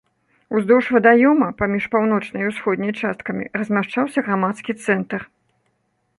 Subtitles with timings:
[0.59, 5.21] Уздоўж вадаёма, паміж паўночнай і ўсходняй часткамі, размяшчаўся грамадскі цэнтр.